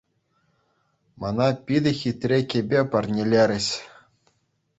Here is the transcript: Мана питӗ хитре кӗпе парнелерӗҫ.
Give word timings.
Мана 1.19 1.47
питӗ 1.67 1.91
хитре 1.99 2.39
кӗпе 2.55 2.79
парнелерӗҫ. 2.95 3.67